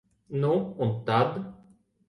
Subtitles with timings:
[0.43, 1.31] Nu un tad?